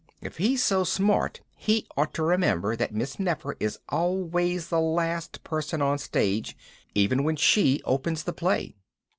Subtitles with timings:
[0.19, 5.43] If he's so smart he ought to remember that Miss Nefer is always the last
[5.43, 6.57] person on stage,
[6.95, 8.73] even when she opens the play.